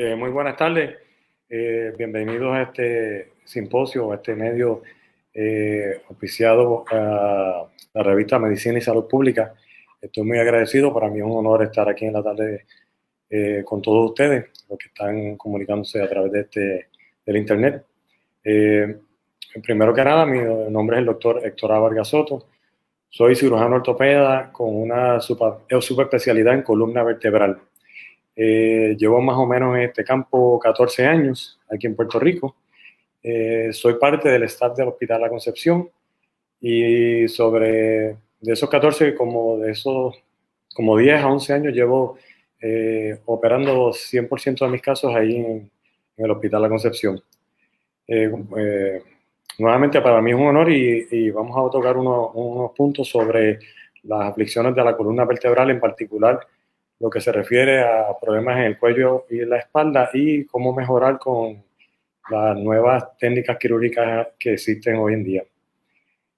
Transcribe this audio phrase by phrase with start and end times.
[0.00, 0.94] Eh, muy buenas tardes,
[1.48, 4.82] eh, bienvenidos a este simposio, a este medio
[5.34, 9.54] eh, oficiado a la revista Medicina y Salud Pública.
[10.00, 12.66] Estoy muy agradecido, para mí es un honor estar aquí en la tarde
[13.28, 16.88] eh, con todos ustedes, los que están comunicándose a través de este,
[17.26, 17.84] del Internet.
[19.64, 20.38] Primero que nada, mi
[20.70, 22.46] nombre es el doctor Héctor Vargas Soto.
[23.08, 27.62] Soy cirujano ortopeda con una super especialidad en columna vertebral.
[28.40, 32.54] Eh, llevo más o menos en este campo 14 años aquí en Puerto Rico.
[33.20, 35.90] Eh, soy parte del staff del Hospital La Concepción
[36.60, 40.22] y sobre de esos 14, como de esos
[40.72, 42.16] como 10 a 11 años llevo
[42.60, 45.70] eh, operando 100% de mis casos ahí en,
[46.16, 47.20] el Hospital La Concepción.
[48.06, 49.02] Eh,
[49.58, 53.58] nuevamente para mí es un honor y, vamos a tocar unos puntos sobre
[54.04, 56.46] las aflicciones de la columna vertebral, en particular
[57.00, 61.18] lo que se refiere a problemas en el cuello y la espalda y cómo mejorar
[61.18, 61.62] con
[62.30, 65.44] las nuevas técnicas quirúrgicas que existen hoy en día.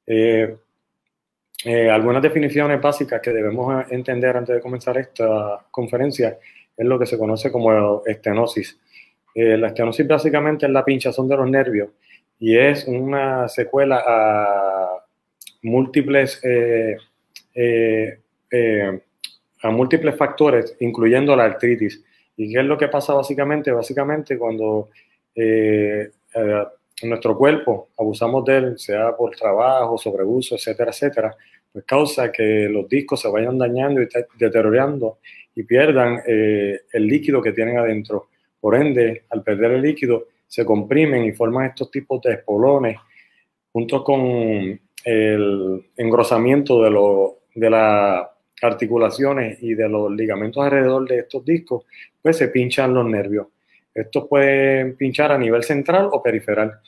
[0.06, 0.56] Eh,
[1.64, 6.39] eh, algunas definiciones básicas que debemos entender antes de comenzar esta conferencia
[6.77, 8.78] es lo que se conoce como estenosis.
[9.34, 11.91] Eh, la estenosis básicamente es la pinchazón de los nervios
[12.39, 15.05] y es una secuela a
[15.62, 16.41] múltiples,
[19.62, 22.03] a múltiples factores, incluyendo la artritis.
[22.36, 23.70] ¿Y qué es lo que pasa básicamente?
[23.72, 24.89] Básicamente cuando
[25.34, 26.64] eh, eh,
[27.02, 31.36] nuestro cuerpo abusamos de él, sea por trabajo, sobreuso, etcétera, etcétera,
[31.73, 34.08] pues causa que los discos se vayan dañando y
[34.39, 35.18] deteriorando
[35.55, 38.29] y pierdan eh, el líquido que tienen adentro.
[38.61, 42.96] Por ende, al perder el líquido, se comprimen y forman estos tipos de espolones,
[43.73, 48.27] junto con el engrosamiento de, lo, de las
[48.62, 51.84] articulaciones y de los ligamentos alrededor de estos discos,
[52.20, 53.46] pues se pinchan los nervios.
[53.94, 56.80] Estos pueden pinchar a nivel central o periferal.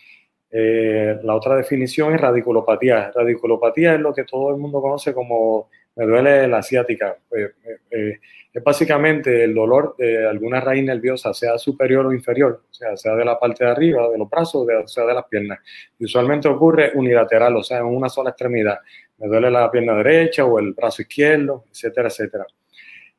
[0.51, 3.11] Eh, la otra definición es radiculopatía.
[3.15, 7.17] Radiculopatía es lo que todo el mundo conoce como me duele la asiática.
[7.29, 8.21] Pues, eh, eh,
[8.53, 13.25] es básicamente el dolor de alguna raíz nerviosa, sea superior o inferior, o sea, de
[13.25, 15.61] la parte de arriba, de los brazos, o sea de las piernas.
[15.99, 18.79] Y usualmente ocurre unilateral, o sea, en una sola extremidad.
[19.19, 22.47] Me duele la pierna derecha o el brazo izquierdo, etcétera, etcétera.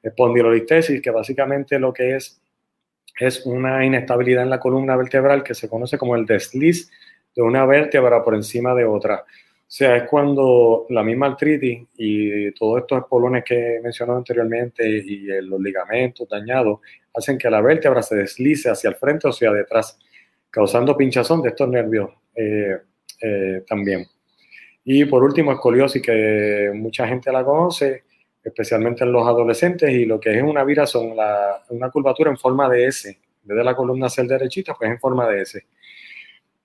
[0.03, 2.39] Espondilolistesis, que básicamente lo que es
[3.19, 6.91] es una inestabilidad en la columna vertebral que se conoce como el desliz
[7.35, 9.23] de una vértebra por encima de otra.
[9.75, 15.25] Sea, es cuando la misma artritis y todos estos espolones que he mencionado anteriormente y
[15.41, 19.97] los ligamentos dañados hacen que la vértebra se deslice hacia el frente o hacia detrás,
[20.51, 22.77] causando pinchazón de estos nervios eh,
[23.19, 24.05] eh, también.
[24.83, 28.03] Y por último, escoliosis, que mucha gente la conoce,
[28.43, 31.13] especialmente en los adolescentes, y lo que es una vira son
[31.69, 33.09] una curvatura en forma de S.
[33.09, 35.65] En vez de la columna ser derechita, pues en forma de S.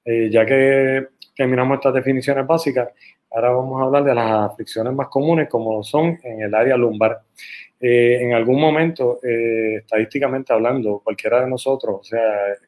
[0.05, 2.89] Eh, ya que terminamos estas definiciones básicas,
[3.31, 7.21] ahora vamos a hablar de las aflicciones más comunes, como son en el área lumbar.
[7.81, 12.21] Eh, en algún momento, eh, estadísticamente hablando, cualquiera de nosotros, o sea,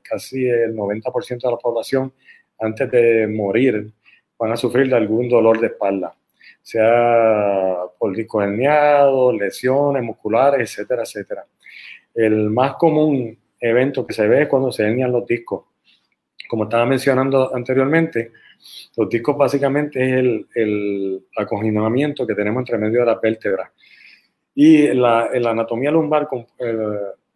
[0.03, 2.12] casi el 90% de la población,
[2.60, 3.92] antes de morir,
[4.38, 6.14] van a sufrir de algún dolor de espalda
[6.62, 11.47] sea por herniados, lesiones musculares, etcétera, etcétera.
[12.14, 15.64] El más común evento que se ve es cuando se hernian los discos.
[16.48, 18.32] Como estaba mencionando anteriormente,
[18.97, 23.71] los discos básicamente es el, el acoginamiento que tenemos entre medio de las vértebras.
[24.54, 26.28] Y la, anatomía lumbar
[26.59, 26.76] eh,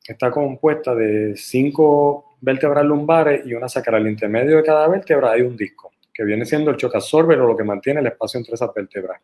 [0.07, 4.07] está compuesta de cinco vértebras lumbares y una sacral.
[4.07, 7.65] Intermedio de cada vértebra hay un disco que viene siendo el chocasorber o lo que
[7.65, 9.21] mantiene el espacio entre esas vértebras.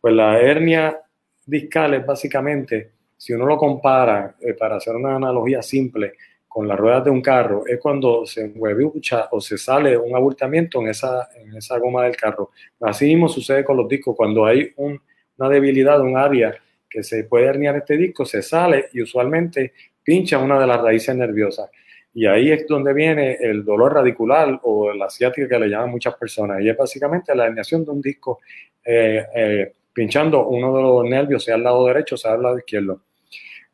[0.00, 0.98] Pues la hernia
[1.44, 6.14] discal es básicamente, si uno lo compara, eh, para hacer una analogía simple,
[6.56, 10.80] con las ruedas de un carro, es cuando se huevucha o se sale un abultamiento
[10.80, 12.50] en esa, en esa goma del carro.
[12.80, 16.56] Así mismo sucede con los discos, cuando hay una debilidad de un área
[16.88, 21.14] que se puede herniar este disco, se sale y usualmente pincha una de las raíces
[21.14, 21.68] nerviosas.
[22.14, 26.14] Y ahí es donde viene el dolor radicular o la ciática que le llaman muchas
[26.14, 26.62] personas.
[26.62, 28.40] Y es básicamente la herniación de un disco
[28.82, 33.02] eh, eh, pinchando uno de los nervios, sea al lado derecho, sea al lado izquierdo.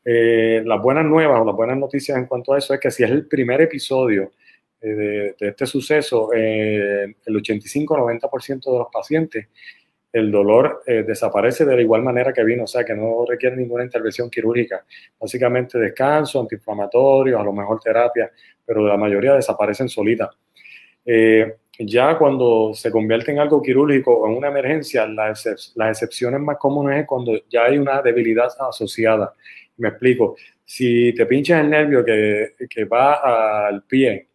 [0.04, 3.04] Eh, las buenas nuevas o las buenas noticias en cuanto a eso es que si
[3.04, 4.32] es el primer episodio
[4.80, 9.46] de, este suceso, el 85-90% de los pacientes
[10.12, 13.56] el dolor eh, desaparece de la igual manera que vino, o sea que no requiere
[13.56, 14.84] ninguna intervención quirúrgica.
[15.18, 18.30] Básicamente descanso, antiinflamatorios, a lo mejor terapia,
[18.64, 20.30] pero la mayoría desaparecen solitas.
[21.04, 26.58] Eh, ya cuando se convierte en algo quirúrgico o en una emergencia, las, excepciones más
[26.58, 29.32] comunes es cuando ya hay una debilidad asociada.
[29.82, 30.36] Me explico.
[30.64, 34.28] Si te pinchas el nervio que, que va al pie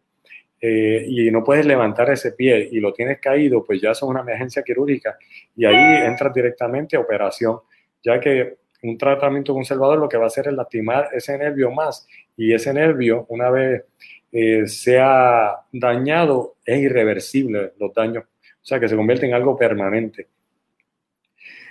[0.60, 4.20] eh, y no puedes levantar ese pie y lo tienes caído, pues ya es una
[4.20, 5.16] emergencia quirúrgica
[5.56, 7.60] y ahí entras directamente a operación,
[8.04, 12.06] ya que un tratamiento conservador lo que va a hacer es lastimar ese nervio más
[12.36, 13.84] y ese nervio, una vez
[14.30, 20.26] eh, sea dañado, es irreversible los daños, o sea que se convierte en algo permanente.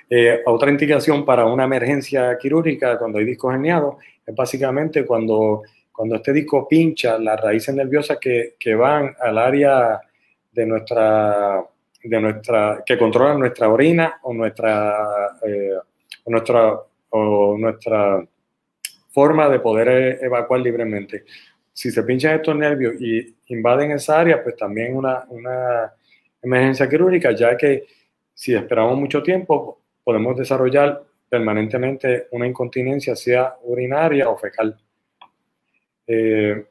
[0.10, 3.96] Eh, otra indicación para una emergencia quirúrgica cuando hay discos herniados
[4.26, 5.64] es básicamente cuando
[5.98, 10.00] cuando este disco pincha las raíces nerviosas que, que van al área
[10.52, 11.66] de nuestra,
[12.04, 15.74] de nuestra, que controlan nuestra orina o nuestra, eh,
[16.24, 18.24] o nuestra, o nuestra
[19.10, 21.24] forma de poder evacuar libremente.
[21.74, 25.94] Si se pinchan estos nervios y invaden esa área, pues también una, una
[26.44, 27.86] emergencia quirúrgica, ya que
[28.36, 29.77] si esperamos mucho tiempo,
[30.08, 34.74] podemos desarrollar permanentemente una incontinencia, sea urinaria o fecal.
[36.08, 36.66] Eh,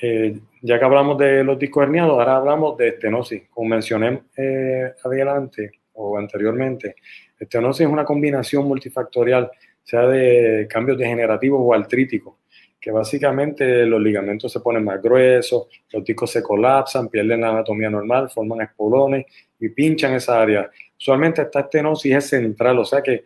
[0.00, 3.42] eh, ya que hablamos de los discos herniados, ahora hablamos de estenosis.
[3.50, 6.96] Como mencioné eh, adelante o anteriormente,
[7.38, 9.50] estenosis es una combinación multifactorial,
[9.82, 12.36] sea de cambios degenerativos o artríticos,
[12.80, 17.90] que básicamente los ligamentos se ponen más gruesos, los discos se colapsan, pierden la anatomía
[17.90, 19.26] normal, forman espolones
[19.60, 20.70] y pinchan esa área.
[21.04, 23.24] Usualmente esta estenosis es central, o sea que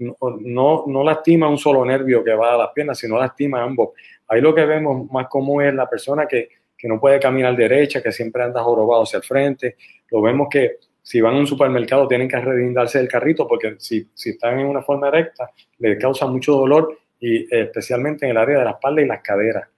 [0.00, 3.90] no, no, lastima un solo nervio que va a las piernas, sino lastima ambos.
[4.26, 8.02] Ahí lo que vemos más común es la persona que, que no puede caminar derecha,
[8.02, 9.76] que siempre anda jorobado hacia el frente.
[10.10, 14.08] Lo vemos que si van a un supermercado tienen que redindarse del carrito porque si,
[14.14, 15.48] si están en una forma recta
[15.78, 19.68] les causa mucho dolor y especialmente en el área de la espalda y las caderas.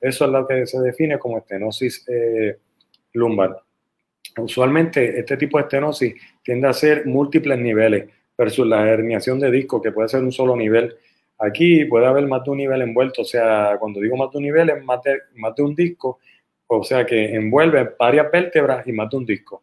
[0.00, 2.58] Eso es lo que se define como estenosis eh,
[3.14, 3.60] lumbar.
[4.36, 9.80] Usualmente este tipo de estenosis tiende a ser múltiples niveles versus la herniación de disco,
[9.80, 10.96] que puede ser un solo nivel.
[11.38, 14.44] Aquí puede haber más de un nivel envuelto, o sea, cuando digo más de un
[14.44, 16.18] nivel es más de, más de un disco,
[16.66, 19.62] o sea que envuelve varias vértebras y más de un disco.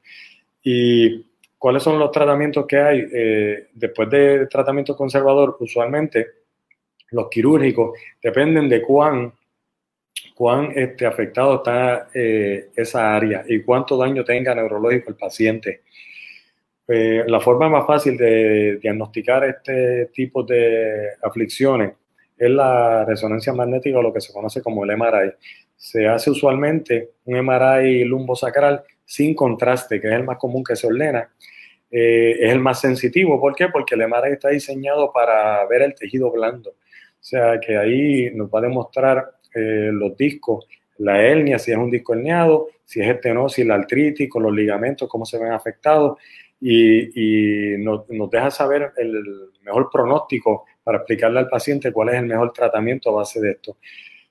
[0.64, 1.26] ¿Y
[1.58, 3.08] cuáles son los tratamientos que hay?
[3.12, 6.28] Eh, después de tratamiento conservador, usualmente
[7.12, 9.34] los quirúrgicos dependen de cuán,
[10.36, 15.82] cuán este, afectado está eh, esa área y cuánto daño tenga neurológico el paciente.
[16.92, 21.94] Eh, la forma más fácil de diagnosticar este tipo de aflicciones
[22.36, 25.34] es la resonancia magnética o lo que se conoce como el MRI.
[25.76, 30.88] Se hace usualmente un MRI lumbosacral sin contraste, que es el más común que se
[30.88, 31.30] ordena.
[31.92, 33.40] Eh, es el más sensitivo.
[33.40, 33.68] ¿Por qué?
[33.68, 36.72] Porque el MRI está diseñado para ver el tejido blando.
[36.72, 40.66] O sea que ahí nos va a demostrar eh, los discos,
[40.98, 45.24] la hernia, si es un disco herniado, si es estenosis, la artritis, los ligamentos, cómo
[45.24, 46.18] se ven afectados
[46.62, 49.24] y, nos, deja saber el
[49.64, 53.78] mejor pronóstico para explicarle al paciente cuál es el mejor tratamiento a base de esto.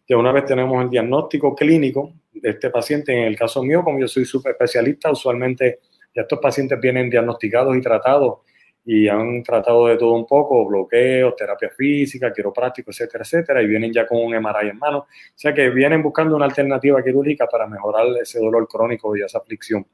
[0.08, 3.98] Ya una vez tenemos el diagnóstico clínico de este paciente, en el caso mío, como
[4.00, 5.81] yo soy súper especialista, usualmente
[6.14, 8.38] ya estos pacientes vienen diagnosticados y tratados
[8.84, 13.93] y han tratado de todo un poco, bloqueos, terapia física, quiropráctico, etcétera, etcétera, y vienen
[13.93, 14.98] ya con un MRI en mano.
[15.00, 19.38] O sea que vienen buscando una alternativa quirúrgica para mejorar ese dolor crónico y esa
[19.38, 19.86] aflicción.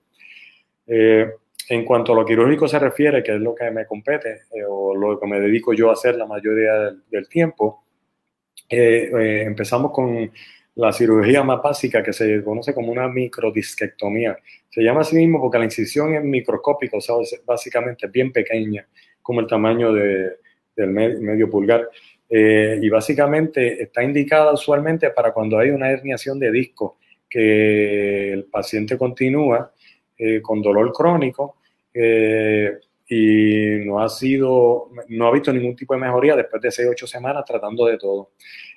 [0.86, 1.28] Eh,
[1.68, 4.94] en cuanto a lo quirúrgico se refiere, que es lo que me compete eh, o
[4.94, 7.84] lo que me dedico yo a hacer la mayoría del, tiempo,
[8.68, 10.30] eh, eh, empezamos con
[10.76, 14.36] la cirugía más básica que se conoce como una microdisquectomía.
[14.68, 17.14] Se llama así mismo porque la incisión es microscópica, o sea,
[17.46, 18.86] básicamente bien pequeña,
[19.22, 21.88] como el tamaño del medio, pulgar.
[22.28, 26.98] y básicamente está indicada usualmente para cuando hay una herniación de disco,
[27.30, 29.72] que el paciente continúa
[30.16, 31.56] eh, con dolor crónico
[31.92, 32.78] eh,
[33.08, 37.06] y no ha sido, no ha visto ningún tipo de mejoría después de 6, 8
[37.06, 38.30] semanas tratando de todo.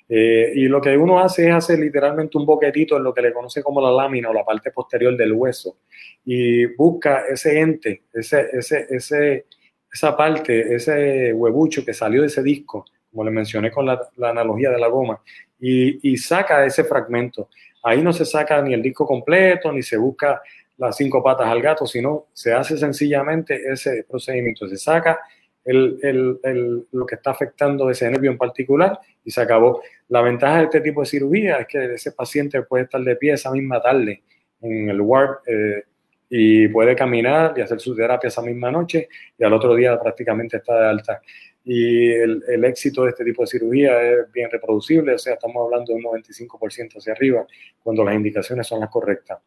[0.08, 3.32] Eh, y lo que uno hace es hacer literalmente un boquetito en lo que le
[3.32, 5.76] conoce como la lámina o la parte posterior del hueso
[6.24, 9.46] y busca ese ente, ese, ese, ese,
[9.92, 14.30] esa parte, ese huevucho que salió de ese disco, como le mencioné con la, la
[14.30, 15.22] analogía de la goma,
[15.60, 17.48] y, y saca ese fragmento.
[17.82, 20.42] Ahí no se saca ni el disco completo, ni se busca
[20.78, 24.66] las cinco patas al gato, sino se hace sencillamente ese procedimiento.
[24.68, 25.18] Se saca
[25.64, 29.82] lo que está afectando ese nervio en particular y se acabó.
[30.08, 33.32] La ventaja de este tipo de cirugía es que ese paciente puede estar de pie
[33.34, 34.22] esa misma tarde
[34.62, 35.82] en el ward eh,
[36.30, 40.58] y puede caminar y hacer su terapia esa misma noche y al otro día prácticamente
[40.58, 41.20] está de alta.
[41.64, 45.62] Y el, el éxito de este tipo de cirugía es bien reproducible, o sea, estamos
[45.62, 47.46] hablando de un 95% hacia arriba
[47.82, 49.38] cuando las indicaciones son las correctas.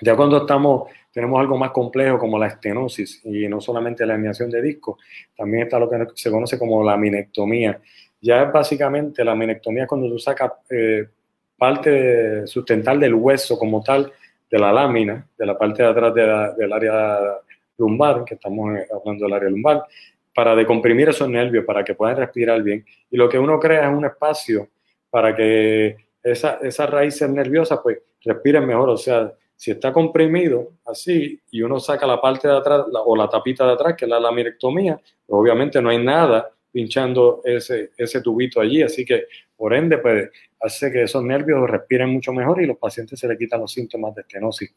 [0.00, 4.50] Ya cuando estamos, tenemos algo más complejo como la estenosis y no solamente la herniación
[4.50, 4.98] de disco,
[5.36, 7.80] también está lo que se conoce como la minectomía.
[8.20, 11.06] Ya es básicamente la minectomía cuando tú sacas eh,
[11.56, 14.12] parte sustental del hueso como tal,
[14.50, 17.18] de la lámina, de la parte de atrás del área
[17.78, 19.84] lumbar, que estamos hablando del área lumbar,
[20.34, 22.84] para decomprimir esos nervios, para que puedan respirar bien.
[23.10, 24.68] Y lo que uno crea es un espacio
[25.08, 31.40] para que esa, esas raíces nerviosas pues respiren mejor, o sea, si está comprimido así
[31.50, 34.20] y uno saca la parte de atrás o la tapita de atrás, que es la
[34.20, 39.24] lamirectomía, pues obviamente no hay nada pinchando ese, ese tubito allí, así que
[39.56, 43.38] por ende pues hace que esos nervios respiren mucho mejor y los pacientes se le
[43.38, 44.74] quitan los síntomas de estenosis.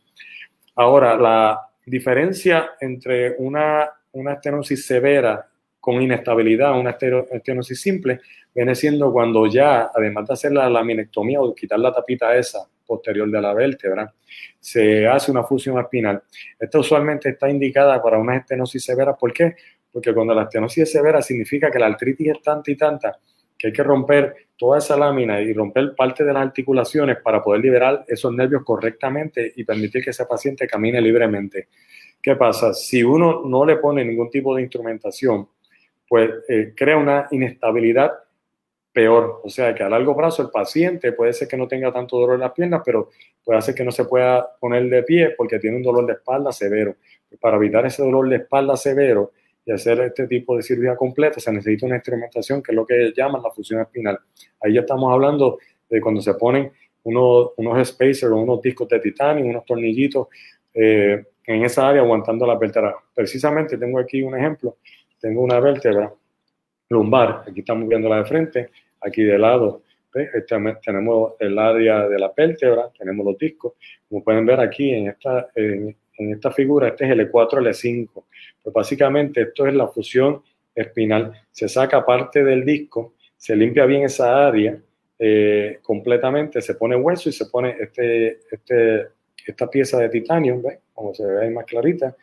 [0.75, 5.45] Ahora, la diferencia entre una, una estenosis severa
[5.79, 6.97] con inestabilidad, una
[7.31, 8.21] estenosis simple,
[8.55, 13.29] viene siendo cuando ya, además de hacer la laminectomía o quitar la tapita esa posterior
[13.29, 14.11] de la vértebra,
[14.59, 16.23] se hace una fusión espinal.
[16.59, 19.15] Esta usualmente está indicada para una estenosis severa.
[19.15, 19.55] ¿Por qué?
[19.91, 23.19] Porque cuando la estenosis es severa significa que la artritis es tanta y tanta
[23.59, 27.61] que hay que romper toda esa lámina y romper parte de las articulaciones para poder
[27.61, 31.67] liberar esos nervios correctamente y permitir que ese paciente camine libremente.
[32.21, 32.73] ¿Qué pasa?
[32.73, 35.49] Si uno no le pone ningún tipo de instrumentación,
[36.07, 38.11] pues eh, crea una inestabilidad
[39.07, 42.35] O sea que a largo plazo el paciente puede ser que no tenga tanto dolor
[42.35, 43.09] en las piernas, pero
[43.43, 46.51] puede hacer que no se pueda poner de pie porque tiene un dolor de espalda
[46.51, 46.95] severo.
[47.39, 49.31] Para evitar ese dolor de espalda severo
[49.65, 53.13] y hacer este tipo de cirugía completa se necesita una instrumentación que es lo que
[53.15, 54.19] llaman la fusión espinal.
[54.61, 56.71] Ahí ya estamos hablando de cuando se ponen
[57.03, 60.27] unos, unos spacers o unos discos de titanio, unos tornillitos
[60.73, 62.95] eh, en esa área aguantando la vértebra.
[63.13, 64.77] Precisamente tengo aquí un ejemplo
[65.19, 66.11] tengo una vértebra
[66.89, 68.69] lumbar, aquí estamos viendo la de frente,
[69.01, 70.51] aquí de lado este,
[70.83, 73.73] tenemos el área de la vértebra, tenemos los discos,
[74.07, 78.09] como pueden ver aquí en esta, en, esta figura, este es el E4, L5,
[78.63, 80.41] pues básicamente esto es la fusión
[80.75, 84.77] espinal, se saca parte del disco, se limpia bien esa área
[85.17, 89.07] eh, completamente, se pone hueso y se pone este, este,
[89.45, 90.61] esta pieza de titanio,
[90.93, 92.15] como se ve ahí más clarita,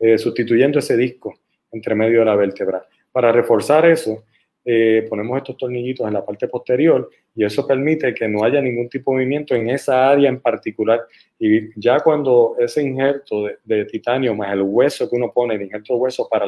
[0.00, 1.34] eh, sustituyendo ese disco
[1.70, 2.84] entre medio de la vértebra.
[3.12, 4.24] Para reforzar eso,
[4.66, 8.88] eh, ponemos estos tornillitos en la parte posterior y eso permite que no haya ningún
[8.88, 11.02] tipo de movimiento en esa área en particular.
[11.38, 15.94] Y ya cuando ese injerto de, titanio más el hueso que uno pone, el injerto
[15.94, 16.46] de hueso para,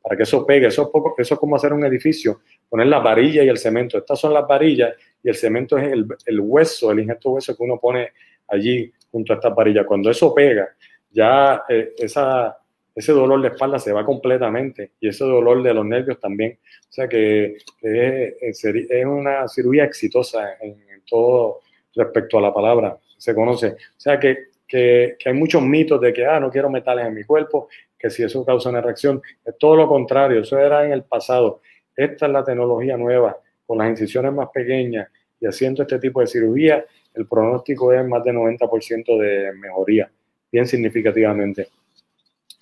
[0.00, 3.58] para que eso pegue, eso es, como hacer un edificio, poner la varilla y el
[3.58, 3.98] cemento.
[3.98, 7.56] Estas son las varillas y el cemento es el, el hueso, el injerto de hueso
[7.56, 8.08] que uno pone
[8.46, 9.84] allí junto a estas varillas.
[9.84, 10.68] Cuando eso pega,
[11.10, 12.56] ya eh, esa
[12.98, 16.58] ese dolor de espalda se va completamente y ese dolor de los nervios también.
[16.80, 18.64] O sea que es,
[19.06, 20.76] una cirugía exitosa en,
[21.06, 21.60] todo
[21.94, 23.68] respecto a la palabra, se conoce.
[23.68, 27.22] O sea que, que, hay muchos mitos de que, ah, no quiero metales en mi
[27.22, 29.22] cuerpo, que si eso causa una reacción.
[29.44, 31.60] Es todo lo contrario, eso era en el pasado.
[31.94, 35.08] Esta es la tecnología nueva, con las incisiones más pequeñas
[35.40, 40.10] y haciendo este tipo de cirugía, el pronóstico es más de 90% de mejoría,
[40.50, 41.68] bien significativamente.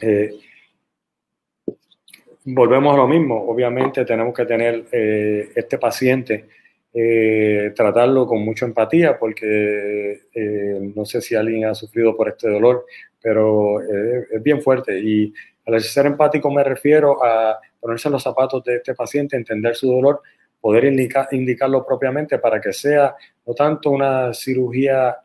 [0.00, 0.30] Eh,
[2.44, 6.48] volvemos a lo mismo, obviamente tenemos que tener eh, este paciente,
[6.92, 10.20] eh, tratarlo con mucha empatía, porque
[10.94, 12.86] no sé si alguien ha sufrido por este dolor,
[13.20, 14.98] pero es bien fuerte.
[14.98, 15.32] Y
[15.66, 19.90] al ser empático me refiero a ponerse en los zapatos de este paciente, entender su
[19.90, 20.22] dolor,
[20.60, 23.14] poder indicarlo propiamente para que sea
[23.46, 25.16] no tanto una cirugía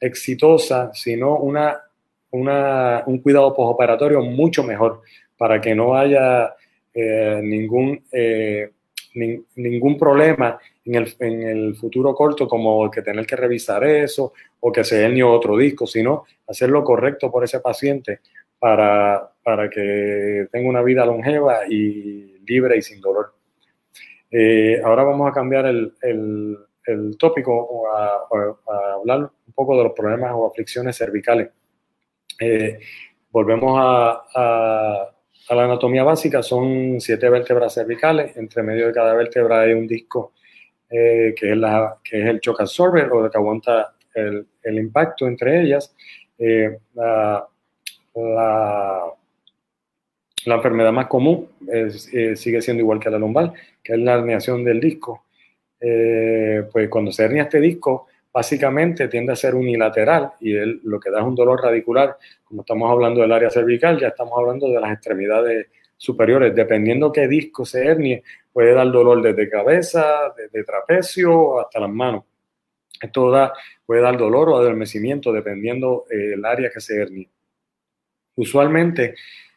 [0.00, 1.87] exitosa, sino una
[2.30, 5.02] un cuidado postoperatorio mucho mejor
[5.36, 6.54] para que no haya
[6.92, 8.70] eh, ningún, eh,
[9.56, 14.72] ningún problema en el, en el, futuro corto como que tener que revisar eso o
[14.72, 18.20] que se hernie otro disco, sino hacer lo correcto por ese paciente
[18.58, 23.34] para, para que tenga una vida longeva y libre y sin dolor.
[24.30, 28.26] Eh, ahora vamos a cambiar el, el, el tópico a,
[28.94, 31.50] hablar un poco de los problemas o aflicciones cervicales.
[32.38, 32.78] Eh,
[33.30, 35.10] volvemos a,
[35.50, 40.32] la anatomía básica, son siete vértebras cervicales, entre medio de cada vértebra hay un disco
[40.90, 45.62] eh, que, es la, que es el shock absorber o que aguanta el, impacto entre
[45.62, 45.94] ellas.
[46.38, 47.46] Eh, la,
[50.44, 51.90] La enfermedad más común eh,
[52.36, 53.52] sigue siendo igual que la lumbar,
[53.82, 55.24] que es la herniación del disco.
[55.80, 61.10] Eh, pues cuando se hernia este disco, básicamente tiende a ser unilateral y lo que
[61.10, 62.16] da es un dolor radicular.
[62.44, 65.66] Como estamos hablando del área cervical, ya estamos hablando de las extremidades
[65.96, 66.54] superiores.
[66.54, 72.24] Dependiendo qué disco se hernie, puede dar dolor desde cabeza, desde trapecio hasta las manos.
[73.00, 73.52] Esto da,
[73.86, 77.28] puede dar dolor o adormecimiento dependiendo eh, el área que se hernie.
[78.36, 79.14] Usualmente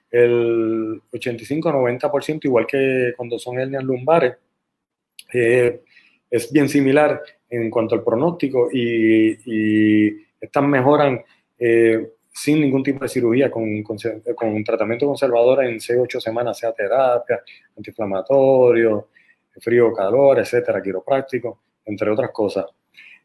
[0.10, 4.36] el 85-90%, igual que cuando son hernias lumbares,
[5.34, 5.82] eh,
[6.32, 11.22] es bien similar en cuanto al pronóstico y, estas mejoran
[11.60, 17.42] eh, sin ningún tipo de cirugía, con, un tratamiento conservador en 6-8 semanas, sea terapia,
[17.78, 19.10] antiinflamatorio,
[19.60, 22.66] frío, calor, etcétera, quiropráctico, entre otras cosas.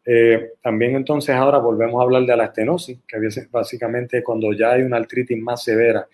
[0.05, 3.17] Eh, también entonces ahora volvemos a hablar de la estenosis, que
[3.51, 6.07] básicamente cuando ya hay una artritis más severa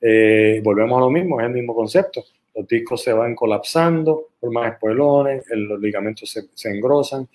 [0.00, 2.24] eh, volvemos a lo mismo, es el mismo concepto.
[2.54, 7.28] Los discos se van colapsando, más espuelones, los ligamentos se, engrosan,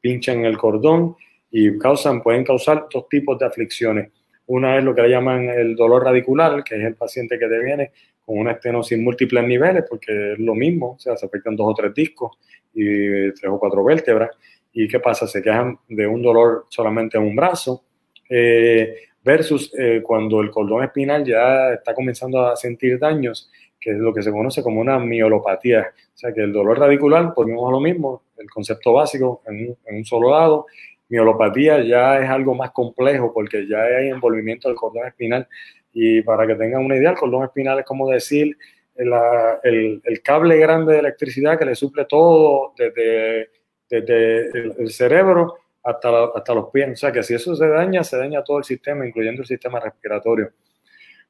[0.00, 1.16] pinchan el cordón
[1.50, 4.10] y causan, pueden causar dos tipos de aflicciones.
[4.46, 7.58] Una es lo que le llaman el dolor radicular, que es el paciente que te
[7.58, 7.92] viene
[8.24, 11.74] con una estenosis múltiples niveles, porque es lo mismo, o sea, se afectan dos o
[11.74, 12.38] tres discos
[12.72, 14.30] y tres o cuatro vértebras.
[14.72, 15.26] ¿Y qué pasa?
[15.26, 17.84] Se quejan de un dolor solamente en un brazo.
[18.28, 23.50] Eh, versus eh, cuando el cordón espinal ya está comenzando a sentir daños,
[23.82, 25.92] que es lo que se conoce como una miolopatía.
[26.14, 30.04] O sea que el dolor radicular, ponemos a lo mismo, el concepto básico en un,
[30.04, 30.66] solo lado.
[31.08, 35.48] Miolopatía ya es algo más complejo porque ya hay envolvimiento del cordón espinal.
[35.92, 38.56] Y para que tengan una idea, el cordón espinal es como decir
[38.94, 43.50] el, el, cable grande de electricidad que le suple todo desde,
[43.90, 46.90] desde el cerebro hasta, hasta los pies.
[46.92, 49.80] O sea que si eso se daña, se daña todo el sistema, incluyendo el sistema
[49.80, 50.52] respiratorio.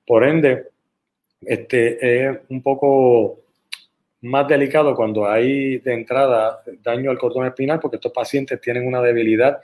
[0.06, 0.66] Por ende,
[1.46, 3.40] este es un poco
[4.22, 9.02] más delicado cuando hay de entrada daño al cordón espinal, porque estos pacientes tienen una
[9.02, 9.58] debilidad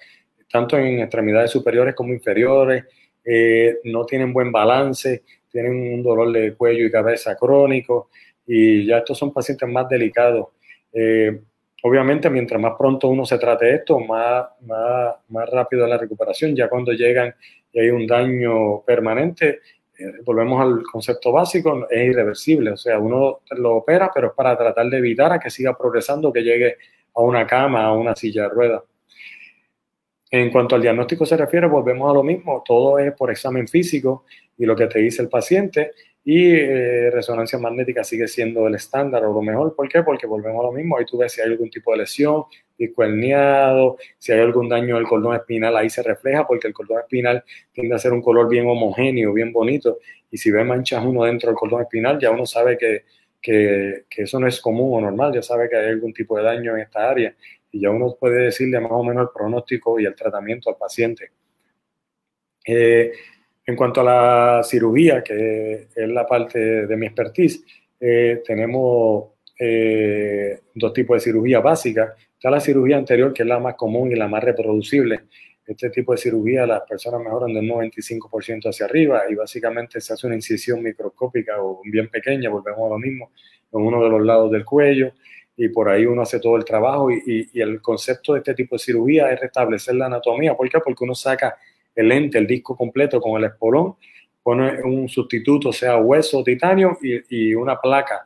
[0.50, 2.84] tanto en extremidades superiores como inferiores,
[3.24, 8.08] eh, no tienen buen balance, tienen un dolor de cuello y cabeza crónico,
[8.46, 10.48] y ya estos son pacientes más delicados.
[10.92, 11.38] Eh,
[11.82, 16.56] obviamente, mientras más pronto uno se trate esto, más, más, más rápido es la recuperación.
[16.56, 17.34] Ya cuando llegan
[17.72, 19.60] y hay un daño permanente,
[20.24, 22.72] volvemos al concepto básico, es irreversible.
[22.72, 26.32] O sea, uno lo opera, pero es para tratar de evitar a que siga progresando,
[26.32, 26.76] que llegue
[27.14, 28.82] a una cama, a una silla de ruedas.
[30.30, 34.24] En cuanto al diagnóstico se refiere, volvemos a lo mismo, todo es por examen físico
[34.58, 35.92] y lo que te dice el paciente
[36.30, 39.74] y eh, resonancia magnética sigue siendo el estándar o lo mejor.
[39.74, 40.02] ¿Por qué?
[40.02, 40.98] Porque volvemos a lo mismo.
[40.98, 42.44] Ahí tú ves si hay algún tipo de lesión,
[42.76, 46.98] disco herniado, si hay algún daño del cordón espinal, ahí se refleja porque el cordón
[46.98, 50.00] espinal tiende a ser un color bien homogéneo, bien bonito.
[50.30, 53.04] Y si ve manchas uno dentro del cordón espinal, ya uno sabe que,
[53.40, 56.42] que, que eso no es común o normal, ya sabe que hay algún tipo de
[56.42, 57.34] daño en esta área.
[57.72, 61.30] Y ya uno puede decirle más o menos el pronóstico y el tratamiento al paciente.
[62.66, 63.12] Eh,
[63.68, 67.62] en cuanto a la cirugía, que es la parte de mi expertise,
[68.00, 69.26] eh, tenemos
[69.58, 72.14] eh, dos tipos de cirugía básica.
[72.32, 75.24] Está la cirugía anterior, que es la más común y la más reproducible.
[75.66, 80.26] Este tipo de cirugía las personas mejoran del 95% hacia arriba y básicamente se hace
[80.26, 83.32] una incisión microscópica o bien pequeña, volvemos a lo mismo,
[83.70, 85.12] en uno de los lados del cuello
[85.54, 88.76] y por ahí uno hace todo el trabajo y, y el concepto de este tipo
[88.76, 90.56] de cirugía es restablecer la anatomía.
[90.56, 90.78] ¿Por qué?
[90.82, 91.58] Porque uno saca
[91.98, 93.96] el lente, el disco completo con el espolón,
[94.40, 98.24] pone un sustituto, sea hueso, titanio y, una placa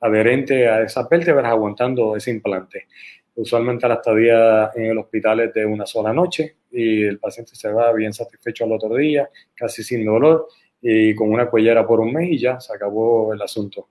[0.00, 2.86] adherente a esas vértebras aguantando ese implante.
[3.34, 7.70] Usualmente la estadía en el hospital es de una sola noche y el paciente se
[7.70, 10.48] va bien satisfecho al otro día, casi sin dolor
[10.80, 13.88] y con una cuellera por un mes y ya se acabó el asunto.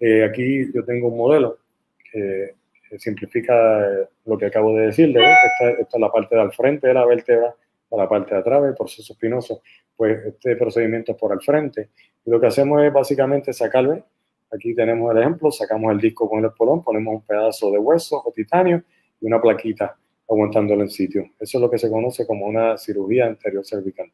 [0.00, 1.58] Eh, aquí yo tengo un modelo
[2.10, 2.54] que,
[2.98, 3.88] simplifica
[4.24, 5.08] lo que acabo de decir.
[5.08, 7.54] Esta, esta, es la parte del frente de la vértebra
[7.96, 9.62] la parte de atrás del proceso espinoso,
[9.96, 11.90] pues este procedimiento es por el frente.
[12.24, 14.04] Lo que hacemos es básicamente sacarle,
[14.52, 18.22] aquí tenemos el ejemplo, sacamos el disco con el espolón, ponemos un pedazo de hueso
[18.24, 18.82] o titanio
[19.20, 19.96] y una plaquita
[20.28, 21.30] aguantándolo en sitio.
[21.38, 24.10] Eso es lo que se conoce como una cirugía anterior cervical.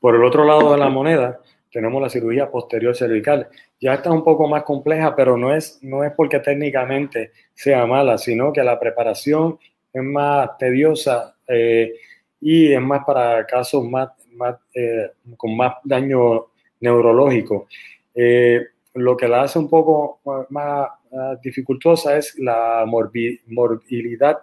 [0.00, 3.48] Por el otro lado de la moneda, tenemos la cirugía posterior cervical.
[3.80, 8.18] Ya está un poco más compleja, pero no es, no es porque técnicamente sea mala,
[8.18, 9.58] sino que la preparación
[9.92, 11.94] es más tediosa eh,
[12.40, 14.10] y es más para casos más,
[14.74, 16.46] eh, con más daño
[16.80, 17.68] neurológico.
[18.14, 20.20] Eh, lo que la hace un poco
[20.50, 20.88] más,
[21.42, 24.38] dificultosa es la morbilidad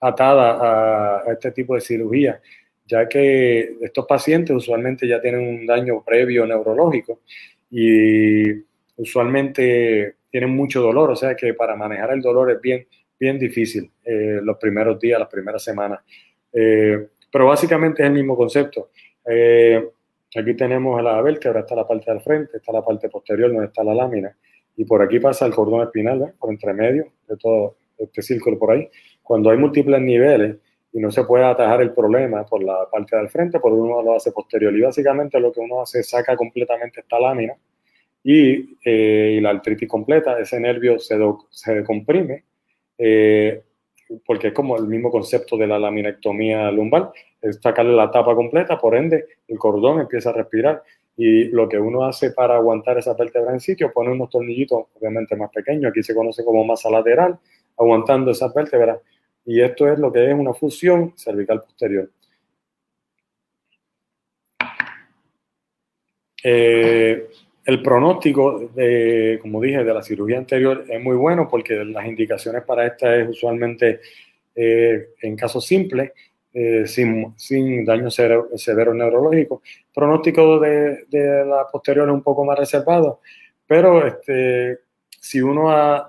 [0.00, 2.40] atada a, este tipo de cirugía,
[2.86, 7.20] ya que estos pacientes usualmente ya tienen un daño previo neurológico
[7.70, 8.52] y
[8.96, 12.86] usualmente tienen mucho dolor, o sea que para manejar el dolor es bien,
[13.18, 16.00] bien difícil eh, los primeros días, las primeras semanas.
[17.36, 18.88] Pero básicamente es el mismo concepto.
[19.26, 19.86] Eh,
[20.34, 23.84] aquí tenemos la vértebra, está la parte del frente, está la parte posterior donde está
[23.84, 24.34] la lámina,
[24.74, 28.70] y por aquí pasa el cordón espinal, por entre medio de todo este círculo por
[28.70, 28.88] ahí.
[29.22, 30.56] Cuando hay múltiples niveles
[30.94, 34.16] y no se puede atajar el problema por la parte del frente, por uno lo
[34.16, 34.74] hace posterior.
[34.74, 37.52] Y básicamente lo que uno hace es saca completamente esta lámina
[38.24, 41.18] y, eh, la artritis completa, ese nervio se,
[41.50, 42.44] se comprime,
[42.96, 43.62] eh,
[44.24, 48.78] porque es como el mismo concepto de la laminectomía lumbar, es sacarle la tapa completa,
[48.78, 50.82] por ende el cordón empieza a respirar
[51.16, 55.34] y lo que uno hace para aguantar esa vértebra en sitio, pone unos tornillitos obviamente
[55.36, 57.38] más pequeños, aquí se conoce como masa lateral,
[57.78, 59.00] aguantando esa vértebra
[59.44, 62.10] y esto es lo que es una fusión cervical posterior.
[66.42, 67.28] Eh,
[67.66, 72.62] el pronóstico, de, como dije, de la cirugía anterior es muy bueno porque las indicaciones
[72.62, 74.00] para esta es usualmente
[74.54, 76.12] eh, en casos simples,
[76.54, 79.62] eh, sin, sin, daño severo, neurológico.
[79.92, 83.20] Pronóstico de, de, la posterior es un poco más reservado,
[83.66, 84.78] pero este,
[85.20, 86.06] si, uno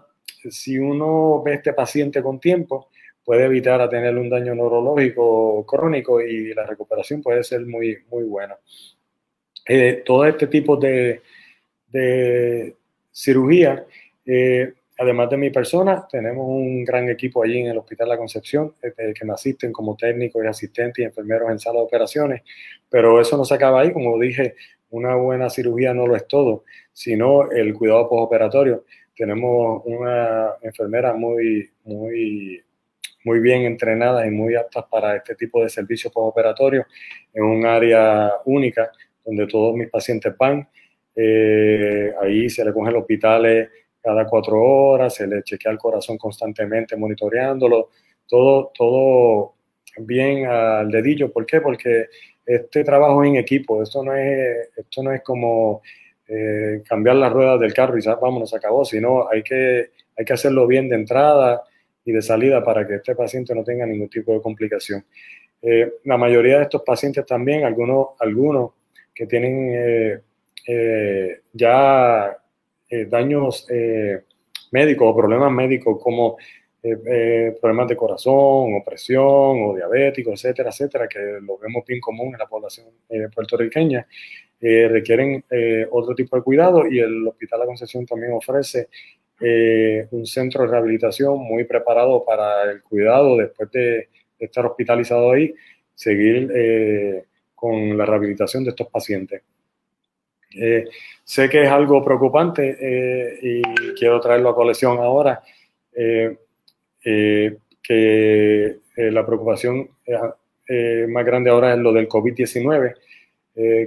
[0.51, 2.89] si uno ve este paciente con tiempo,
[3.25, 8.25] puede evitar a tener un daño neurológico crónico y la recuperación puede ser muy, muy
[8.25, 8.55] buena.
[9.67, 11.21] Eh, todo este tipo de,
[11.89, 12.75] de
[13.11, 13.85] cirugía.
[14.25, 18.73] Eh, además de mi persona, tenemos un gran equipo allí en el Hospital La Concepción
[18.81, 22.41] eh, que me asisten como técnicos y asistentes y enfermeros en sala de operaciones,
[22.89, 24.55] pero eso no se acaba ahí, como dije,
[24.89, 28.85] una buena cirugía no lo es todo, sino el cuidado postoperatorio.
[29.15, 32.63] Tenemos una enfermera muy, muy,
[33.25, 36.85] muy bien entrenada y muy apta para este tipo de servicios postoperatorios
[37.33, 38.91] en un área única
[39.25, 40.67] donde todos mis pacientes van
[41.19, 46.17] eh, ahí se le cogen los hospitales cada cuatro horas, se le chequea el corazón
[46.17, 47.89] constantemente monitoreándolo,
[48.27, 49.55] todo, todo
[49.97, 51.31] bien al dedillo.
[51.31, 51.59] ¿Por qué?
[51.59, 52.05] Porque
[52.45, 55.81] este trabajo es en equipo, esto no es, esto no es como
[56.27, 60.33] eh, cambiar las ruedas del carro y ya vámonos, acabó, sino hay que, hay que
[60.33, 61.63] hacerlo bien de entrada
[62.05, 65.03] y de salida para que este paciente no tenga ningún tipo de complicación.
[65.63, 68.71] Eh, la mayoría de estos pacientes también, algunos, algunos
[69.13, 70.21] que tienen
[71.53, 72.37] ya
[72.89, 74.21] eh, daños eh,
[74.71, 76.37] médicos o problemas médicos como
[77.59, 82.39] problemas de corazón o presión o diabéticos, etcétera, etcétera, que lo vemos bien común en
[82.39, 82.85] la población
[83.35, 84.07] puertorriqueña,
[84.61, 85.43] requieren
[85.91, 88.87] otro tipo de cuidado y el Hospital La Concepción también ofrece
[90.11, 94.07] un centro de rehabilitación muy preparado para el cuidado después de,
[94.39, 95.53] estar hospitalizado ahí,
[95.93, 99.41] seguir con la rehabilitación de estos pacientes.
[100.55, 100.85] Eh,
[101.23, 103.61] sé que es algo preocupante eh, y
[103.93, 105.43] quiero traerlo a colección ahora,
[105.93, 106.37] eh,
[107.83, 109.89] que la preocupación
[111.07, 112.95] más grande ahora es lo del COVID-19.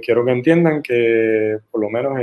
[0.01, 2.19] quiero que entiendan que por lo menos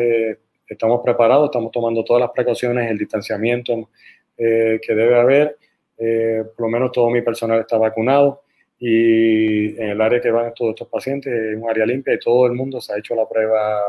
[0.66, 3.90] estamos preparados, estamos tomando todas las precauciones, el distanciamiento
[4.36, 5.56] que debe haber.
[5.96, 8.42] por lo menos todo mi personal está vacunado
[8.80, 12.46] y en el área que van todos estos pacientes es un área limpia y todo
[12.46, 13.82] el mundo se ha hecho la prueba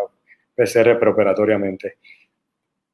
[0.60, 2.00] PCR preoperatoriamente.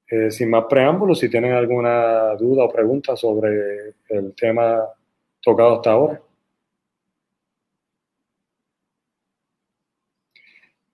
[0.08, 4.84] Eh, sin más preámbulos, si tienen alguna duda o pregunta sobre el tema
[5.42, 6.22] tocado hasta ahora.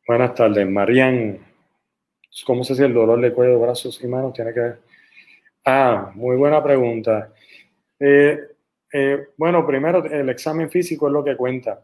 [0.08, 1.40] Buenas tardes, Marian.
[2.46, 4.34] ¿Cómo se hace el dolor de cuello, brazos y manos?
[4.34, 4.80] Tiene que ver.
[5.66, 7.34] Ah, muy buena pregunta.
[8.00, 8.40] Eh,
[8.94, 11.84] eh, bueno, primero, el examen físico es lo que cuenta.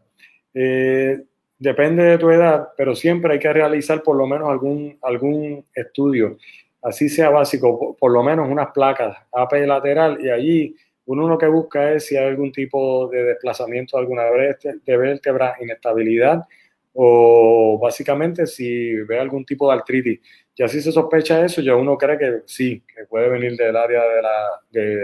[1.58, 6.38] Depende de tu edad, pero siempre hay que realizar por lo menos algún, algún estudio,
[6.82, 11.46] así sea básico, por, lo menos unas placas AP lateral y allí uno lo que
[11.48, 16.44] busca es si hay algún tipo de desplazamiento de alguna de vértebra, inestabilidad
[16.92, 20.20] o básicamente si ve algún tipo de artritis.
[20.56, 24.02] Y así se sospecha eso, ya uno cree que sí, que puede venir del área
[24.04, 24.60] de la,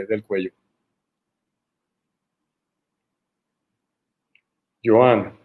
[0.09, 0.51] del cuello.
[4.85, 5.43] Joan.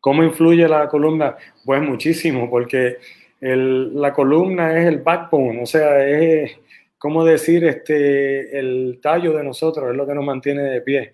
[0.00, 1.36] ¿Cómo influye la columna?
[1.64, 2.98] Pues muchísimo, porque
[3.40, 6.52] la columna es el backbone, o sea, es,
[6.98, 11.12] como decir, este, el tallo de nosotros, es lo que nos mantiene de pie.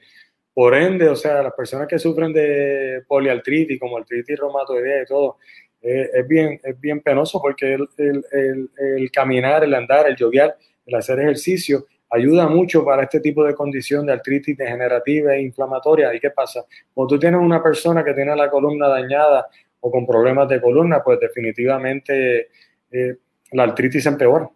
[0.52, 5.38] Por ende, o sea, las personas que sufren de poliartritis, como artritis reumatoidea y todo,
[5.82, 10.56] eh, es, bien, es bien penoso porque el, el, el, caminar, el andar, el yoguear,
[10.86, 16.14] el hacer ejercicio, ayuda mucho para este tipo de condición de artritis degenerativa e inflamatoria.
[16.14, 16.64] ¿Y qué pasa?
[16.92, 19.48] Cuando tú tienes una persona que tiene la columna dañada
[19.80, 22.48] o con problemas de columna, pues definitivamente
[22.90, 23.16] eh,
[23.52, 24.48] la artritis empeora.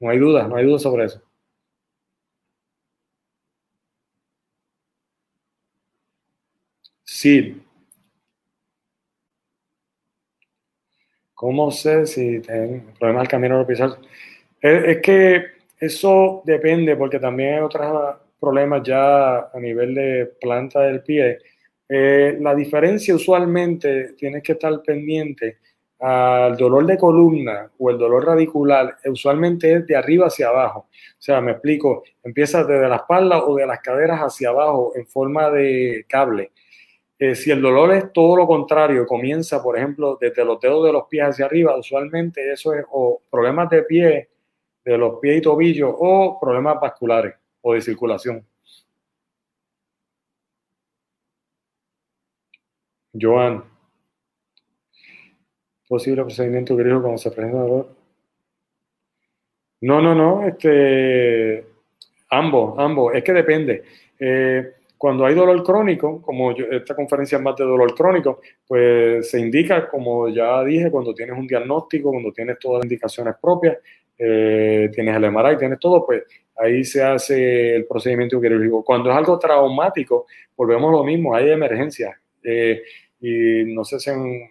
[0.00, 1.22] No hay duda, no hay duda sobre eso.
[7.04, 7.62] Sí.
[11.34, 13.98] ¿Cómo sé si tengo problemas al camino europeo?
[14.60, 20.80] Es, es que eso depende porque también hay otros problemas ya a nivel de planta
[20.80, 21.38] del pie.
[21.88, 25.58] Eh, la diferencia usualmente tienes que estar pendiente
[26.00, 30.80] al dolor de columna o el dolor radicular, usualmente es de arriba hacia abajo.
[30.90, 35.06] O sea, me explico, empieza desde la espalda o de las caderas hacia abajo en
[35.06, 36.52] forma de cable.
[37.18, 40.92] Eh, si el dolor es todo lo contrario, comienza, por ejemplo, desde los dedos de
[40.92, 44.28] los pies hacia arriba, usualmente eso es o problemas de pie,
[44.84, 48.46] de los pies y tobillos, o problemas vasculares o de circulación.
[53.18, 53.64] Joan,
[55.88, 57.88] posible procedimiento griego cuando se presenta dolor.
[59.82, 61.64] No, no, no, este,
[62.30, 63.84] ambos, ambos, es que depende.
[64.18, 69.38] Eh, cuando hay dolor crónico, como esta conferencia es más de dolor crónico, pues se
[69.38, 73.76] indica, como ya dije, cuando tienes un diagnóstico, cuando tienes todas las indicaciones propias,
[74.18, 76.22] eh, tienes el MRI, tienes todo, pues
[76.56, 78.84] ahí se hace el procedimiento quirúrgico.
[78.84, 82.16] Cuando es algo traumático, volvemos a lo mismo, hay emergencias.
[82.42, 82.82] Eh,
[83.20, 84.50] y no sé si han,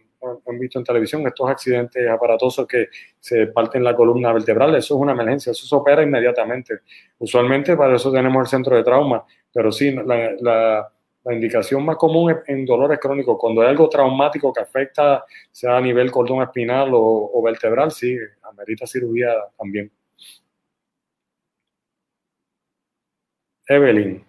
[0.59, 2.87] visto en televisión estos accidentes aparatosos que
[3.19, 6.79] se parten la columna vertebral, eso es una emergencia, eso se opera inmediatamente.
[7.19, 10.87] Usualmente para eso tenemos el centro de trauma, pero sí, la,
[11.31, 15.81] indicación más común es en dolores crónicos, cuando hay algo traumático que afecta, sea a
[15.81, 19.91] nivel cordón espinal o, vertebral, sí, amerita cirugía también.
[23.67, 24.23] Evelyn.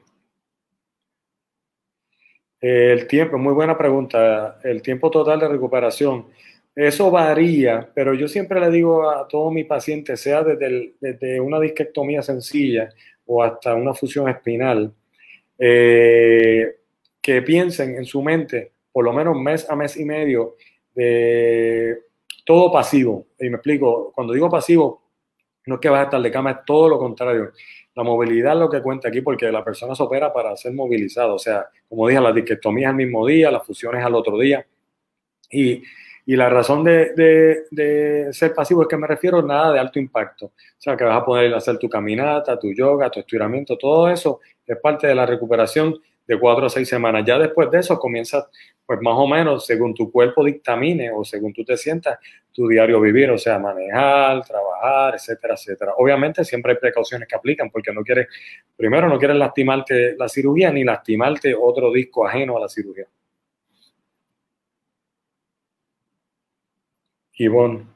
[2.61, 4.59] El tiempo, muy buena pregunta.
[4.63, 6.29] El tiempo total de recuperación.
[6.75, 12.23] Eso varía, pero yo siempre le digo a todos mis pacientes, sea desde, una disquectomía
[12.23, 12.89] sencilla
[13.27, 14.93] o hasta una fusión espinal,
[15.59, 16.75] eh,
[17.25, 20.57] que piensen en su mente por lo menos mes a mes y medio
[20.95, 22.03] de
[22.45, 23.29] todo pasivo.
[23.41, 25.03] Y me explico, cuando digo pasivo,
[25.67, 27.51] no es que vas a estar de cama, es todo lo contrario.
[27.95, 31.37] La movilidad es lo que cuenta aquí porque la persona se opera para ser movilizado.
[31.37, 34.65] O sea, como dije, la disquectomía al mismo día, las fusiones al otro día.
[35.51, 35.83] Y,
[36.27, 39.79] y la razón de, de, de, ser pasivo es que me refiero a nada de
[39.79, 40.47] alto impacto.
[40.47, 44.41] O sea, que vas a poder hacer tu caminata, tu yoga, tu estiramiento, todo eso
[44.67, 47.25] es parte de la recuperación de cuatro a seis semanas.
[47.27, 48.47] Ya después de eso comienzas,
[48.87, 52.19] pues más o menos, según tu cuerpo dictamine o según tú te sientas,
[52.53, 55.93] tu diario vivir, o sea, manejar, trabajar, etcétera, etcétera.
[55.99, 58.29] Obviamente siempre hay precauciones que aplican porque no quieres,
[58.77, 63.07] primero no quieres lastimarte la cirugía ni lastimarte otro disco ajeno a la cirugía.
[67.39, 67.94] Ivonne.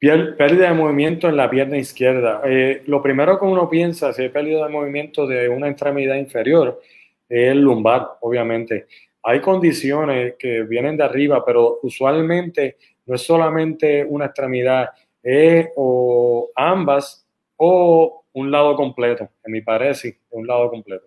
[0.00, 2.40] Pérdida de movimiento en la pierna izquierda.
[2.44, 6.80] Eh, lo primero que uno piensa si hay pérdida de movimiento de una extremidad inferior
[7.28, 8.86] es el lumbar, obviamente.
[9.24, 14.90] Hay condiciones que vienen de arriba, pero usualmente no es solamente una extremidad,
[15.22, 19.28] es o ambas o un lado completo.
[19.44, 21.06] En mi parecer, un lado completo.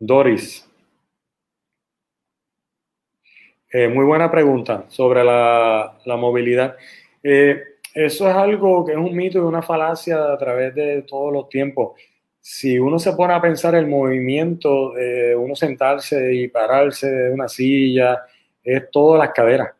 [0.00, 0.68] Doris.
[3.76, 6.76] Eh, muy buena pregunta sobre la, movilidad.
[7.20, 7.60] Eh,
[7.92, 11.48] eso es algo que es un mito y una falacia a través de todos los
[11.48, 12.00] tiempos.
[12.40, 14.92] Si uno se pone a pensar el movimiento
[15.36, 18.22] uno sentarse y pararse de una silla,
[18.62, 19.70] es todas las caderas.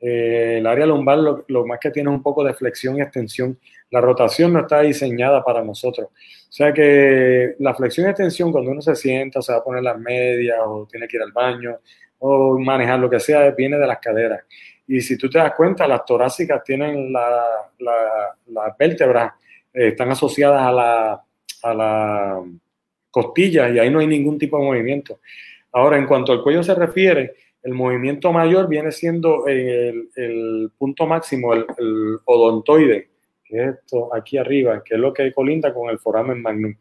[0.00, 3.02] Eh, el área lumbar lo, lo, más que tiene es un poco de flexión y
[3.02, 3.56] extensión.
[3.90, 6.08] La rotación no está diseñada para nosotros.
[6.08, 9.84] O sea que la flexión y extensión, cuando uno se sienta, se va a poner
[9.84, 11.78] las medias o tiene que ir al baño,
[12.26, 14.44] o manejar lo que sea, viene de las caderas.
[14.86, 19.34] Y si tú te das cuenta, las torácicas tienen las la, vértebras,
[19.74, 21.24] eh, están asociadas a la,
[21.62, 22.42] a la
[23.10, 25.20] costilla y ahí no hay ningún tipo de movimiento.
[25.72, 31.06] Ahora, en cuanto al cuello se refiere, el movimiento mayor viene siendo el, el punto
[31.06, 33.10] máximo, el, el, odontoide,
[33.44, 36.74] que es esto aquí arriba, que es lo que colinda con el foramen magnum.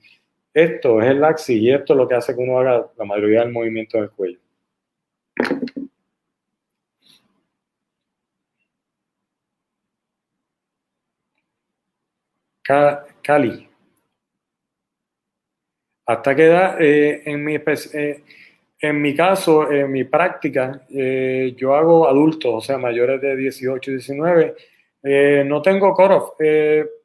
[0.54, 3.42] Esto es el axis y esto es lo que hace que uno haga la mayoría
[3.42, 4.40] del movimiento del cuello.
[13.22, 13.70] Cali.
[16.06, 16.82] ¿Hasta qué edad?
[16.82, 18.24] Eh, en, mi, eh,
[18.80, 23.92] en mi caso, en mi práctica, eh, yo hago adultos, o sea, mayores de 18
[23.92, 24.56] y 19.
[25.46, 26.12] no tengo cut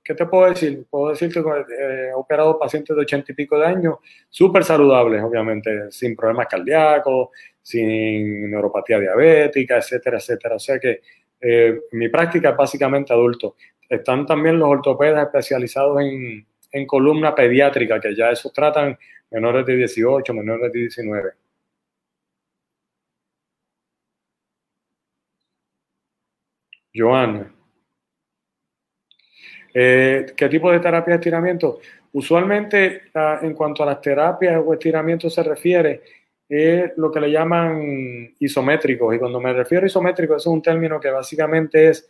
[0.08, 0.86] ¿Qué ¿qué te puedo decir?
[0.88, 3.96] Puedo decirte que eh, he operado pacientes de ochenta y pico de años,
[4.30, 7.28] súper saludables, obviamente, sin problemas cardíacos,
[7.60, 10.54] sin neuropatía diabética, etcétera, etcétera.
[10.56, 11.02] O sea que
[11.42, 13.56] eh, mi práctica es básicamente adulto.
[13.86, 18.96] Están también los ortopedas especializados en, en columna pediátrica, que ya eso tratan
[19.30, 21.32] menores de 18, menores de 19.
[26.94, 27.57] Joan,
[29.74, 31.80] eh, ¿qué tipo de terapia de estiramiento?
[32.12, 33.02] Usualmente,
[33.42, 36.02] en cuanto a las terapias o estiramientos se refiere,
[36.48, 39.14] es lo que le llaman isométricos.
[39.14, 42.08] Y cuando me refiero a isométrico, eso es un término que básicamente es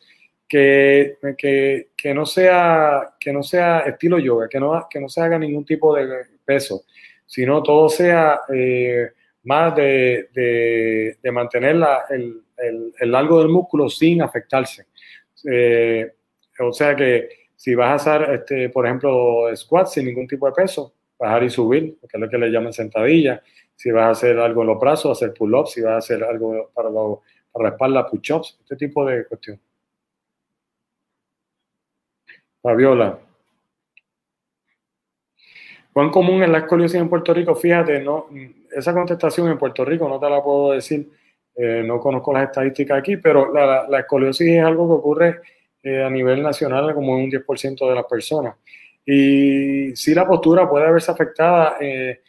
[0.49, 5.39] que, que, no, sea, que no sea estilo yoga, que no, que no se haga
[5.39, 6.09] ningún tipo de
[6.45, 6.85] peso,
[7.27, 9.11] sino todo sea eh,
[9.43, 10.29] más de,
[11.23, 11.77] de, mantener
[12.09, 12.43] el,
[12.99, 14.87] el, largo del músculo sin afectarse.
[15.45, 16.11] Eh,
[16.61, 20.53] o sea que si vas a hacer, este, por ejemplo, squats sin ningún tipo de
[20.53, 23.43] peso, bajar y subir, que es lo que le llaman sentadilla.
[23.75, 25.73] Si vas a hacer algo en los brazos, hacer pull-ups.
[25.73, 28.61] Si vas a hacer algo para, para la espalda, push-ups.
[28.61, 29.61] Este tipo de cuestión.
[32.63, 33.19] Fabiola.
[35.93, 37.57] ¿Cuán común es la escoliosis en Puerto Rico?
[37.57, 38.29] Fíjate, no,
[38.71, 41.11] esa contestación en Puerto Rico no te la puedo decir,
[41.57, 45.41] eh, no conozco las estadísticas aquí, pero la, la escoliosis es algo que ocurre
[45.89, 48.57] eh, a nivel nacional como un 10% de las personas.
[49.07, 52.21] Y sí la postura puede verse afectada, eh,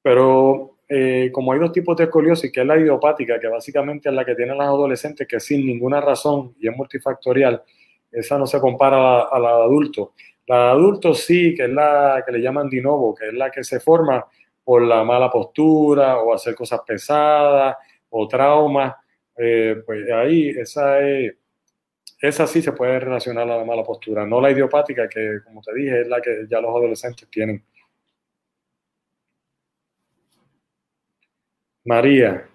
[0.00, 4.14] pero eh, como hay dos tipos de escoliosis, que es la idiopática, que básicamente es
[4.14, 7.62] la que tienen las adolescentes, que sin ninguna razón y es multifactorial,
[8.10, 10.08] esa no se compara a la, de adultos.
[10.46, 13.50] La de adultos sí, que es la que le llaman de novo, que es la
[13.50, 14.24] que se forma
[14.64, 17.76] por la mala postura o hacer cosas pesadas
[18.08, 18.94] o traumas,
[19.34, 21.34] pues ahí esa es
[22.28, 25.74] esa sí se puede relacionar a la mala postura, no la idiopática, que como te
[25.74, 27.62] dije, es la que ya los adolescentes tienen.
[31.84, 32.46] María.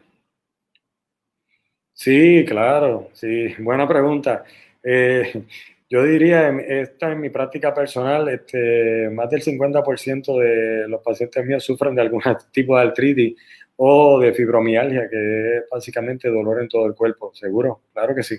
[1.94, 4.44] Sí, claro, sí, buena pregunta.
[4.82, 5.44] Eh,
[5.90, 11.64] yo diría, esta en mi práctica personal, este, más del 50% de los pacientes míos
[11.64, 13.36] sufren de algún tipo de artritis
[13.76, 18.38] o de fibromialgia, que es básicamente dolor en todo el cuerpo, seguro, claro que sí.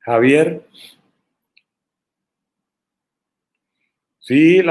[0.00, 0.62] Javier.
[4.18, 4.62] Sí,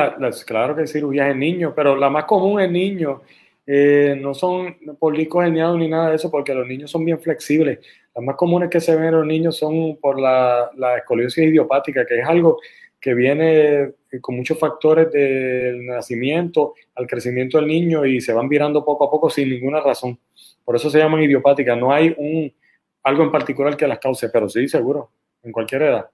[0.45, 3.21] claro que hay cirugías en niños, pero la más común en niños
[3.67, 7.79] eh, no son policos herniados ni nada de eso, porque los niños son bien flexibles.
[8.15, 12.05] Las más comunes que se ven en los niños son por la, la escoliosis idiopática,
[12.05, 12.59] que es algo
[12.99, 18.49] que viene eh, con muchos factores del nacimiento al crecimiento del niño y se van
[18.49, 20.19] virando poco a poco sin ninguna razón.
[20.65, 21.77] Por eso se llaman idiopáticas.
[21.77, 22.53] No hay un,
[23.03, 25.11] algo en particular que las cause, pero sí, seguro
[25.43, 26.10] en cualquier edad.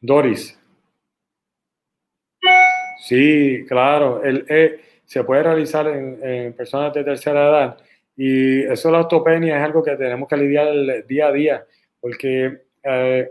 [0.00, 0.58] Doris.
[2.98, 4.22] Sí, claro.
[4.22, 7.76] El, eh, se puede realizar en, personas de tercera edad
[8.16, 11.66] y eso la osteopenia es algo que tenemos que lidiar día a día
[12.00, 13.30] porque eh,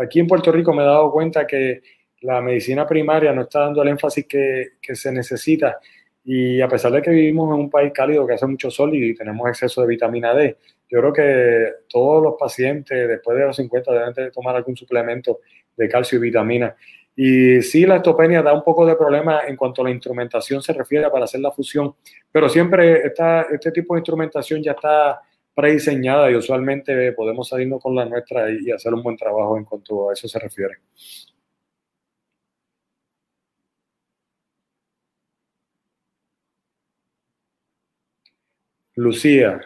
[0.00, 1.82] aquí en Puerto Rico me he dado cuenta que
[2.20, 5.78] la medicina primaria no está dando el énfasis que se necesita
[6.24, 9.14] y a pesar de que vivimos en un país cálido que hace mucho sol y
[9.14, 10.56] tenemos exceso de vitamina D,
[10.88, 15.40] yo creo que todos los pacientes después de los 50 deben tomar algún suplemento
[15.76, 16.74] de calcio y vitamina.
[17.16, 20.72] Y sí, la estopenia da un poco de problema en cuanto a la instrumentación se
[20.72, 21.94] refiere para hacer la fusión,
[22.32, 25.20] pero siempre está, este tipo de instrumentación ya está
[25.54, 30.10] prediseñada y usualmente podemos salirnos con la nuestra y hacer un buen trabajo en cuanto
[30.10, 30.78] a eso se refiere.
[38.96, 39.60] Lucía.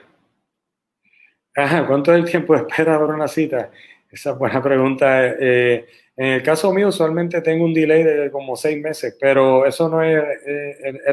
[1.86, 3.70] ¿cuánto es el tiempo de espera para una cita?
[4.10, 5.26] Esa es buena pregunta.
[5.26, 5.86] Eh,
[6.16, 10.02] en el caso mío, usualmente tengo un delay de como seis meses, pero eso no
[10.02, 10.22] es,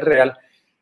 [0.02, 0.36] real,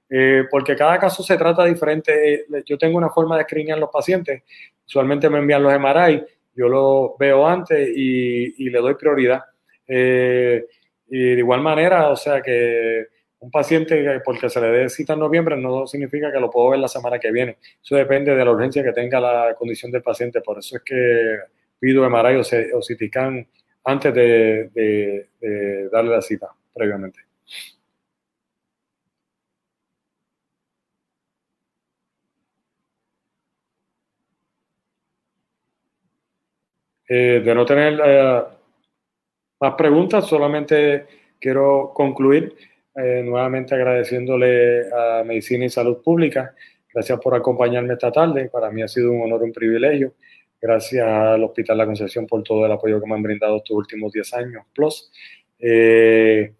[0.09, 2.47] eh, porque cada caso se trata diferente.
[2.67, 4.43] Yo tengo una forma de escrinear los pacientes.
[4.87, 6.23] Usualmente me envían los MRI,
[6.55, 9.43] yo los veo antes y, le doy prioridad.
[9.87, 10.67] Eh,
[11.09, 13.07] y de igual manera, o sea que
[13.45, 16.81] un paciente porque se le dé cita en noviembre no significa que lo puedo ver
[16.81, 17.59] la semana que viene.
[17.83, 20.41] Eso depende de la urgencia que tenga la condición del paciente.
[20.41, 21.39] Por eso es que
[21.79, 22.37] pido MRI
[22.73, 23.47] o, CITICAN
[23.85, 25.29] antes de,
[25.93, 27.21] darle la cita previamente.
[37.07, 38.43] Eh, de no tener eh,
[39.61, 41.07] más preguntas, solamente
[41.39, 42.57] quiero concluir
[42.97, 46.55] eh, nuevamente agradeciéndole a Medicina y Salud Pública
[46.95, 48.49] Gracias por acompañarme esta tarde.
[48.49, 50.15] Para mí ha sido un honor, un privilegio.
[50.61, 54.13] Gracias al Hospital La Concepción por todo el apoyo que me han brindado estos últimos
[54.13, 55.11] 10 años plus.
[55.59, 56.53] Eh,